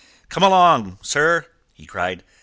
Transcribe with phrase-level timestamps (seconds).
[0.29, 1.45] "Come along, sir,"
[1.75, 2.23] he cried.